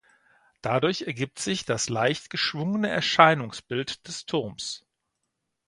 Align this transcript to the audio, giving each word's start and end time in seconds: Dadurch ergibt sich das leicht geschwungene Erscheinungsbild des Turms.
Dadurch 0.63 1.03
ergibt 1.03 1.37
sich 1.37 1.63
das 1.63 1.87
leicht 1.87 2.31
geschwungene 2.31 2.89
Erscheinungsbild 2.89 4.07
des 4.07 4.25
Turms. 4.25 4.83